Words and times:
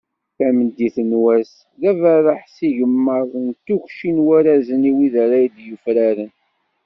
Tameddit 0.37 0.97
n 1.09 1.11
wass, 1.23 1.51
d 1.79 1.83
aberreḥ 1.91 2.41
s 2.55 2.55
yigemmaḍ 2.63 3.29
d 3.45 3.55
tukci 3.65 4.09
n 4.15 4.23
warrazen 4.25 4.89
i 4.89 4.91
wid 4.97 5.15
ara 5.23 5.37
d-yufraren. 5.53 6.31